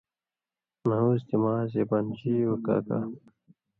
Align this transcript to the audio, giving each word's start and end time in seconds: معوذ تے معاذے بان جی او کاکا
معوذ 0.87 1.19
تے 1.27 1.35
معاذے 1.41 1.83
بان 1.89 2.05
جی 2.17 2.33
او 2.47 2.53
کاکا 2.65 2.99